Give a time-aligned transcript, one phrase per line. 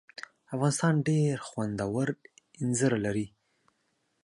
[0.53, 2.07] افغانستان ډېر خوندور
[2.59, 3.27] اینځر لري.